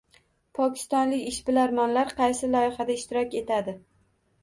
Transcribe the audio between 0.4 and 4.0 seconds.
Pokistonlik ishbilarmonlar qaysi loyihalarda ishtirok etadi?